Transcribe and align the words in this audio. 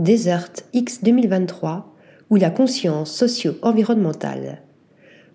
Desert 0.00 0.48
X 0.72 1.02
2023 1.02 1.94
ou 2.30 2.36
la 2.36 2.48
conscience 2.48 3.12
socio-environnementale. 3.12 4.62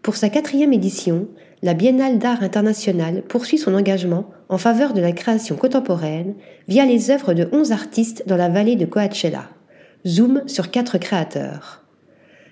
Pour 0.02 0.16
sa 0.16 0.30
quatrième 0.30 0.74
édition, 0.74 1.28
la 1.62 1.76
Biennale 1.76 2.18
d'art 2.18 2.42
international 2.42 3.22
poursuit 3.22 3.60
son 3.60 3.76
engagement 3.76 4.32
en 4.50 4.58
faveur 4.58 4.94
de 4.94 5.02
la 5.02 5.12
création 5.12 5.56
contemporaine 5.56 6.34
via 6.68 6.84
les 6.84 7.12
œuvres 7.12 7.36
de 7.36 7.48
11 7.52 7.74
artistes 7.74 8.24
dans 8.26 8.38
la 8.38 8.50
vallée 8.50 8.76
de 8.76 8.88
Coachella. 8.88 9.50
Zoom 10.08 10.42
sur 10.48 10.72
quatre 10.72 10.98
créateurs. 10.98 11.84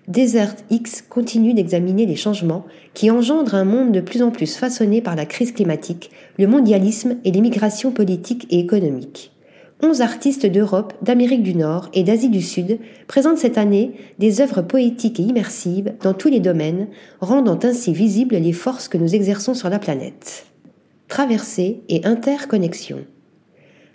Desert 0.07 0.53
X 0.69 1.01
continue 1.01 1.55
d'examiner 1.55 2.05
les 2.05 2.15
changements 2.15 2.65
qui 2.93 3.09
engendrent 3.09 3.55
un 3.55 3.65
monde 3.65 3.91
de 3.91 4.01
plus 4.01 4.21
en 4.21 4.29
plus 4.29 4.55
façonné 4.55 5.01
par 5.01 5.15
la 5.15 5.25
crise 5.25 5.51
climatique, 5.51 6.11
le 6.37 6.45
mondialisme 6.45 7.17
et 7.25 7.31
les 7.31 7.41
migrations 7.41 7.89
politiques 7.89 8.45
et 8.51 8.59
économiques. 8.59 9.32
11 9.83 9.99
artistes 9.99 10.45
d'Europe, 10.45 10.93
d'Amérique 11.01 11.43
du 11.43 11.55
Nord 11.55 11.89
et 11.93 12.03
d'Asie 12.03 12.29
du 12.29 12.41
Sud 12.41 12.79
présentent 13.05 13.37
cette 13.37 13.57
année 13.57 13.91
des 14.17 14.39
œuvres 14.39 14.61
poétiques 14.61 15.19
et 15.19 15.23
immersives 15.23 15.93
dans 16.01 16.13
tous 16.13 16.29
les 16.29 16.39
domaines, 16.39 16.87
rendant 17.19 17.59
ainsi 17.61 17.91
visibles 17.91 18.37
les 18.37 18.53
forces 18.53 18.87
que 18.87 18.97
nous 18.97 19.13
exerçons 19.13 19.53
sur 19.53 19.69
la 19.69 19.79
planète. 19.79 20.45
Traversée 21.09 21.81
et 21.89 22.05
interconnexion. 22.05 22.99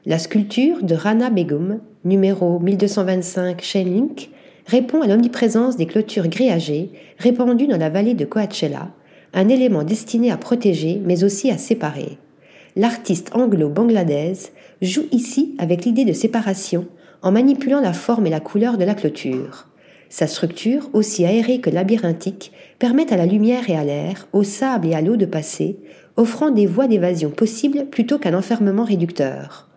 La 0.04 0.18
sculpture 0.18 0.82
de 0.82 0.94
Rana 0.94 1.30
Begum, 1.30 1.80
numéro 2.04 2.60
1225 2.60 3.74
Link, 3.76 4.28
répond 4.66 5.00
à 5.00 5.06
l'omniprésence 5.06 5.76
des 5.76 5.86
clôtures 5.86 6.28
grillagées 6.28 6.90
répandues 7.16 7.66
dans 7.66 7.78
la 7.78 7.88
vallée 7.88 8.14
de 8.14 8.26
Coachella, 8.26 8.90
un 9.32 9.48
élément 9.48 9.84
destiné 9.84 10.30
à 10.30 10.36
protéger 10.36 11.00
mais 11.02 11.24
aussi 11.24 11.50
à 11.50 11.56
séparer. 11.56 12.18
L'artiste 12.76 13.30
anglo-bangladaise 13.34 14.52
joue 14.82 15.06
ici 15.12 15.54
avec 15.58 15.84
l'idée 15.84 16.04
de 16.04 16.12
séparation 16.12 16.86
en 17.22 17.32
manipulant 17.32 17.80
la 17.80 17.92
forme 17.92 18.26
et 18.26 18.30
la 18.30 18.40
couleur 18.40 18.78
de 18.78 18.84
la 18.84 18.94
clôture. 18.94 19.66
Sa 20.08 20.26
structure, 20.26 20.88
aussi 20.94 21.26
aérée 21.26 21.60
que 21.60 21.70
labyrinthique, 21.70 22.52
permet 22.78 23.12
à 23.12 23.16
la 23.16 23.26
lumière 23.26 23.68
et 23.68 23.76
à 23.76 23.84
l'air, 23.84 24.28
au 24.32 24.42
sable 24.42 24.86
et 24.86 24.94
à 24.94 25.02
l'eau 25.02 25.16
de 25.16 25.26
passer, 25.26 25.78
offrant 26.16 26.50
des 26.50 26.66
voies 26.66 26.88
d'évasion 26.88 27.30
possibles 27.30 27.86
plutôt 27.86 28.18
qu'un 28.18 28.36
enfermement 28.36 28.84
réducteur. 28.84 29.68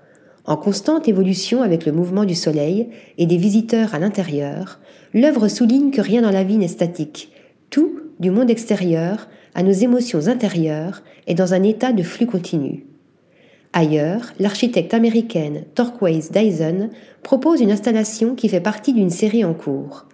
En 0.46 0.56
constante 0.56 1.08
évolution 1.08 1.62
avec 1.62 1.86
le 1.86 1.92
mouvement 1.92 2.26
du 2.26 2.34
soleil 2.34 2.90
et 3.18 3.26
des 3.26 3.38
visiteurs 3.38 3.94
à 3.94 4.00
l'intérieur, 4.00 4.80
l'œuvre 5.14 5.48
souligne 5.48 5.92
que 5.92 6.02
rien 6.02 6.22
dans 6.22 6.32
la 6.32 6.44
vie 6.44 6.58
n'est 6.58 6.68
statique. 6.68 7.32
Tout, 7.70 8.00
du 8.20 8.32
monde 8.32 8.50
extérieur 8.50 9.28
à 9.54 9.64
nos 9.64 9.72
émotions 9.72 10.28
intérieures, 10.28 11.04
est 11.28 11.36
dans 11.36 11.54
un 11.54 11.64
état 11.64 11.92
de 11.92 12.04
flux 12.04 12.26
continu. 12.26 12.86
Ailleurs, 13.74 14.34
l'architecte 14.38 14.94
américaine 14.94 15.64
Torquays 15.76 16.30
Dyson 16.32 16.90
propose 17.24 17.62
une 17.62 17.72
installation 17.72 18.36
qui 18.36 18.50
fait 18.50 18.60
partie 18.60 18.94
d'une 18.94 19.10
série 19.10 19.46
en 19.46 19.54
cours. 19.54 20.06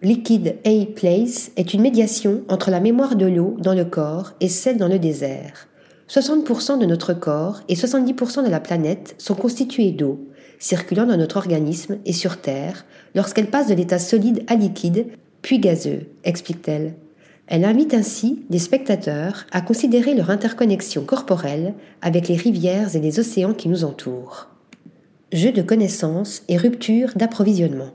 Liquid 0.00 0.56
A 0.64 0.86
Place 0.94 1.50
est 1.56 1.74
une 1.74 1.82
médiation 1.82 2.42
entre 2.48 2.70
la 2.70 2.80
mémoire 2.80 3.16
de 3.16 3.26
l'eau 3.26 3.56
dans 3.58 3.74
le 3.74 3.84
corps 3.84 4.32
et 4.40 4.48
celle 4.48 4.78
dans 4.78 4.88
le 4.88 4.98
désert. 4.98 5.68
60% 6.08 6.78
de 6.78 6.86
notre 6.86 7.12
corps 7.12 7.60
et 7.68 7.74
70% 7.74 8.44
de 8.44 8.50
la 8.50 8.60
planète 8.60 9.14
sont 9.18 9.34
constitués 9.34 9.92
d'eau, 9.92 10.20
circulant 10.58 11.06
dans 11.06 11.16
notre 11.16 11.36
organisme 11.36 11.98
et 12.06 12.12
sur 12.12 12.38
Terre 12.38 12.86
lorsqu'elle 13.14 13.50
passe 13.50 13.68
de 13.68 13.74
l'état 13.74 13.98
solide 13.98 14.44
à 14.46 14.54
liquide, 14.54 15.06
puis 15.42 15.58
gazeux, 15.58 16.06
explique-t-elle. 16.24 16.94
Elle 17.46 17.64
invite 17.64 17.92
ainsi 17.92 18.42
les 18.48 18.58
spectateurs 18.58 19.44
à 19.52 19.60
considérer 19.60 20.14
leur 20.14 20.30
interconnexion 20.30 21.04
corporelle 21.04 21.74
avec 22.00 22.28
les 22.28 22.36
rivières 22.36 22.96
et 22.96 23.00
les 23.00 23.20
océans 23.20 23.52
qui 23.52 23.68
nous 23.68 23.84
entourent. 23.84 24.48
Jeu 25.32 25.52
de 25.52 25.62
connaissances 25.62 26.42
et 26.48 26.56
rupture 26.56 27.10
d'approvisionnement. 27.16 27.90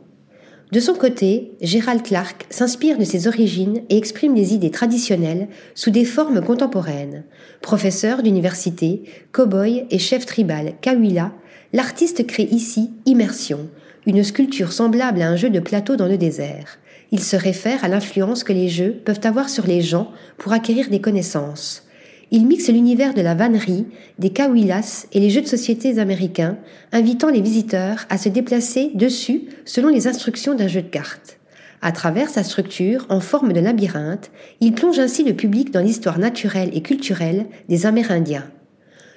De 0.72 0.80
son 0.80 0.94
côté, 0.94 1.54
Gérald 1.62 2.04
Clark 2.04 2.46
s'inspire 2.52 3.00
de 3.00 3.04
ses 3.04 3.28
origines 3.28 3.82
et 3.90 3.98
exprime 3.98 4.36
les 4.36 4.54
idées 4.54 4.70
traditionnelles 4.70 5.48
sous 5.74 5.90
des 5.90 6.06
formes 6.06 6.42
contemporaines. 6.42 7.24
Professeur 7.62 8.22
d'université, 8.22 9.02
cow-boy 9.32 9.88
et 9.90 9.98
chef 9.98 10.28
tribal 10.28 10.74
Kawila, 10.82 11.32
l'artiste 11.74 12.28
crée 12.28 12.48
ici 12.52 12.92
Immersion, 13.08 13.68
une 14.06 14.24
sculpture 14.24 14.72
semblable 14.72 15.24
à 15.24 15.30
un 15.30 15.36
jeu 15.36 15.50
de 15.50 15.60
plateau 15.60 15.96
dans 15.96 16.08
le 16.08 16.20
désert. 16.20 16.78
Il 17.12 17.22
se 17.22 17.36
réfère 17.36 17.84
à 17.84 17.88
l'influence 17.88 18.44
que 18.44 18.54
les 18.54 18.70
jeux 18.70 19.02
peuvent 19.04 19.22
avoir 19.24 19.50
sur 19.50 19.66
les 19.66 19.82
gens 19.82 20.12
pour 20.38 20.54
acquérir 20.54 20.90
des 20.90 21.02
connaissances. 21.02 21.84
Il 22.32 22.46
mixe 22.46 22.70
l'univers 22.70 23.16
de 23.16 23.22
la 23.22 23.34
vannerie, 23.34 23.88
des 24.20 24.30
kawilas 24.30 25.08
et 25.12 25.20
les 25.20 25.32
jeux 25.32 25.42
de 25.42 25.48
société 25.48 25.98
américains, 25.98 26.60
invitant 26.92 27.30
les 27.30 27.42
visiteurs 27.42 28.06
à 28.10 28.20
se 28.20 28.30
déplacer 28.30 28.92
dessus 28.94 29.46
selon 29.66 29.90
les 29.90 30.08
instructions 30.08 30.54
d'un 30.54 30.68
jeu 30.68 30.84
de 30.84 30.88
cartes. 30.88 31.40
À 31.82 31.92
travers 31.92 32.30
sa 32.30 32.44
structure 32.44 33.08
en 33.10 33.22
forme 33.22 33.54
de 33.54 33.60
labyrinthe, 33.60 34.30
il 34.60 34.74
plonge 34.74 35.00
ainsi 35.00 35.24
le 35.24 35.34
public 35.34 35.72
dans 35.72 35.80
l'histoire 35.80 36.20
naturelle 36.20 36.70
et 36.74 36.82
culturelle 36.82 37.48
des 37.70 37.88
Amérindiens. 37.88 38.46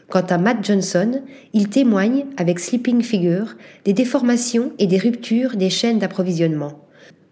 Quant 0.09 0.21
à 0.21 0.39
Matt 0.39 0.65
Johnson, 0.65 1.23
il 1.53 1.69
témoigne, 1.69 2.27
avec 2.37 2.61
Sleeping 2.61 3.03
Figure, 3.03 3.57
des 3.85 3.93
déformations 3.93 4.73
et 4.79 4.87
des 4.87 4.99
ruptures 4.99 5.57
des 5.57 5.71
chaînes 5.71 5.99
d'approvisionnement. 5.99 6.82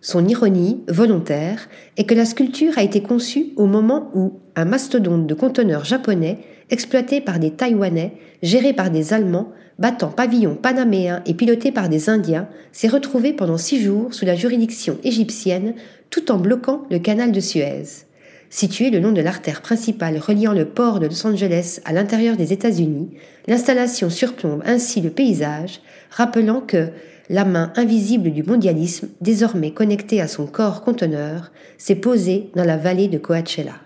Son 0.03 0.27
ironie, 0.27 0.81
volontaire, 0.89 1.69
est 1.99 2.05
que 2.05 2.15
la 2.15 2.25
sculpture 2.25 2.79
a 2.79 2.83
été 2.83 3.03
conçue 3.03 3.53
au 3.57 3.67
moment 3.67 4.11
où 4.15 4.41
un 4.57 4.65
mastodonte 4.65 5.27
de 5.27 5.35
conteneurs 5.35 5.85
japonais, 5.85 6.39
exploité 6.71 7.21
par 7.21 7.39
des 7.39 7.51
Taïwanais, 7.51 8.15
géré 8.43 8.73
par 8.73 8.91
des 8.91 9.13
Allemands, 9.13 9.53
battant 9.79 10.09
pavillon 10.09 10.55
panaméen 10.55 11.23
et 11.27 11.35
piloté 11.35 11.71
par 11.71 11.91
des 11.91 12.09
Indiens, 12.09 12.49
s'est 12.73 12.89
retrouvé 12.89 13.35
pendant 13.35 13.59
six 13.59 13.79
jours 13.83 14.15
sous 14.15 14.25
la 14.25 14.37
juridiction 14.37 14.97
égyptienne 15.05 15.75
tout 16.09 16.33
en 16.33 16.39
bloquant 16.39 16.87
le 16.91 16.99
canal 16.99 17.31
de 17.31 17.41
Suez. 17.41 18.07
Situé 18.53 18.91
le 18.91 18.99
long 18.99 19.13
de 19.13 19.21
l'artère 19.21 19.63
principale 19.63 20.19
reliant 20.19 20.53
le 20.53 20.65
port 20.65 20.99
de 20.99 21.07
Los 21.07 21.25
Angeles 21.25 21.81
à 21.85 21.93
l'intérieur 21.93 22.37
des 22.37 22.53
États-Unis, 22.53 23.11
l'installation 23.47 24.11
surplombe 24.11 24.63
ainsi 24.67 25.01
le 25.01 25.11
paysage, 25.11 25.81
rappelant 26.11 26.61
que 26.61 26.89
la 27.29 27.45
main 27.45 27.73
invisible 27.77 28.33
du 28.33 28.43
mondialisme, 28.43 29.09
désormais 29.21 29.71
connectée 29.71 30.21
à 30.21 30.27
son 30.27 30.47
corps 30.47 30.83
conteneur, 30.83 31.53
s'est 31.79 31.95
posée 31.95 32.51
dans 32.57 32.65
la 32.65 32.77
vallée 32.77 33.07
de 33.07 33.19
Coachella. 33.19 33.77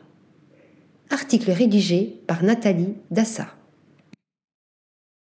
Article 1.11 1.51
rédigé 1.51 2.23
par 2.27 2.43
Nathalie 2.43 2.95
Dassa. 3.11 3.49